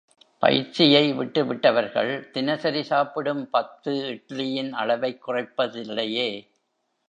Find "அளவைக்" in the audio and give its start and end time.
4.73-5.23